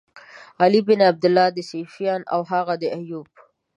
[0.61, 3.29] علی بن عبدالله، د سُفیان او هغه د ایوب.